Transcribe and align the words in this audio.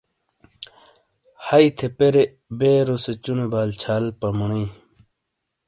ہئی 1.47 1.67
تھے 1.77 1.87
پیرے 1.97 2.23
بیرو 2.57 2.97
سے 3.03 3.13
چونے 3.23 3.45
بال 3.53 3.69
چھال 3.81 4.03
پمونئی 4.19 4.65